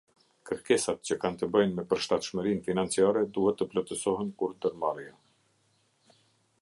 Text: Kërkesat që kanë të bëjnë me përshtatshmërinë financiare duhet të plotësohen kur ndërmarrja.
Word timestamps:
Kërkesat 0.49 1.03
që 1.09 1.17
kanë 1.25 1.37
të 1.41 1.49
bëjnë 1.55 1.77
me 1.79 1.85
përshtatshmërinë 1.91 2.65
financiare 2.69 3.23
duhet 3.37 3.61
të 3.63 3.69
plotësohen 3.75 4.35
kur 4.41 4.57
ndërmarrja. 4.57 5.15